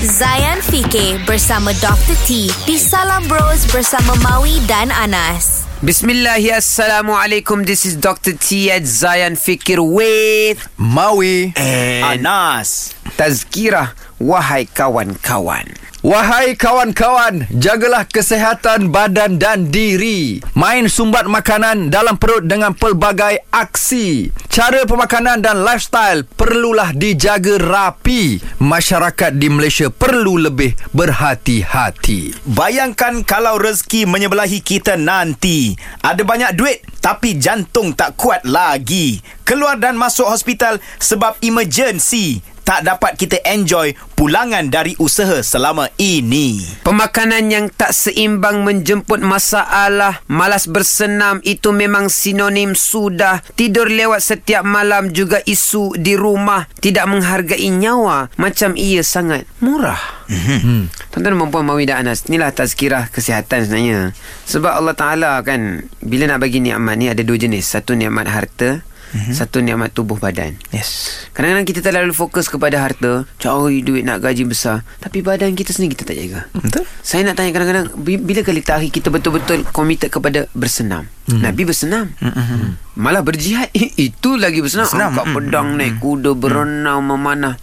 [0.00, 2.16] Zayan Fikir bersama Dr.
[2.24, 5.68] T di Salam Bros bersama Maui dan Anas.
[5.84, 7.68] Bismillah, Assalamualaikum.
[7.68, 8.32] This is Dr.
[8.32, 12.96] T at Zayan Fikir with Maui and Anas.
[13.20, 13.92] Tazkirah.
[14.16, 15.68] Wahai kawan-kawan.
[16.00, 24.32] Wahai kawan-kawan Jagalah kesihatan badan dan diri Main sumbat makanan dalam perut dengan pelbagai aksi
[24.48, 33.60] Cara pemakanan dan lifestyle Perlulah dijaga rapi Masyarakat di Malaysia perlu lebih berhati-hati Bayangkan kalau
[33.60, 35.76] rezeki menyebelahi kita nanti.
[36.00, 39.24] Ada banyak duit tapi jantung tak kuat lagi.
[39.48, 42.44] Keluar dan masuk hospital sebab emergency.
[42.70, 46.62] Tak dapat kita enjoy pulangan dari usaha selama ini.
[46.86, 50.22] Pemakanan yang tak seimbang menjemput masalah.
[50.30, 53.42] Malas bersenam itu memang sinonim sudah.
[53.58, 56.70] Tidur lewat setiap malam juga isu di rumah.
[56.78, 58.30] Tidak menghargai nyawa.
[58.38, 60.22] Macam ia sangat murah.
[60.30, 60.86] Hmm.
[61.10, 64.14] Tuan-tuan dan puan Mawi dan Anas Inilah tazkirah kesihatan sebenarnya
[64.46, 68.86] Sebab Allah Ta'ala kan Bila nak bagi nikmat ni Ada dua jenis Satu nikmat harta
[69.12, 69.34] mm-hmm.
[69.34, 71.22] Satu nikmat tubuh badan Yes.
[71.30, 75.94] Kadang-kadang kita terlalu fokus kepada harta Cari duit nak gaji besar Tapi badan kita sendiri
[75.94, 76.84] kita tak jaga Betul?
[77.00, 81.40] Saya nak tanya kadang-kadang bi- Bila kali terakhir kita betul-betul Committed kepada bersenam mm.
[81.42, 82.96] Nabi bersenam mm-hmm.
[82.98, 83.70] Malah berjihad
[84.10, 87.54] Itu lagi bersenam, Bersenam, Angkat mm, pedang naik kuda Berenang memanah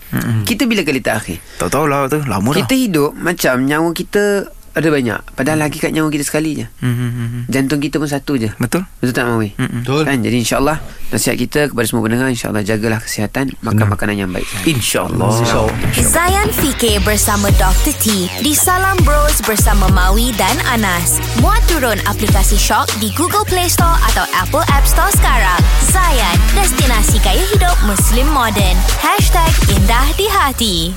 [0.48, 2.22] Kita bila kali terakhir Tahu-tahu lah tu.
[2.26, 2.64] Lama dah.
[2.64, 4.24] Kita hidup macam nyawa kita
[4.78, 8.54] ada banyak Padahal lagi kat nyawa kita sekali je Hmm, Jantung kita pun satu je
[8.56, 8.86] Betul?
[9.02, 9.58] Betul tak Mawi?
[9.58, 10.06] Betul.
[10.06, 10.22] Kan?
[10.22, 15.32] Jadi insyaAllah Nasihat kita kepada semua pendengar InsyaAllah jagalah kesihatan Makan makanan yang baik InsyaAllah.
[15.98, 17.96] Zayan Fikir bersama Dr.
[17.98, 21.18] T di Salam Bros bersama Maui dan Anas.
[21.40, 25.60] Muat turun aplikasi Shock di Google Play Store atau Apple App Store sekarang.
[25.88, 28.76] Zayan, destinasi gaya hidup Muslim modern.
[29.72, 30.92] #IndahDiHati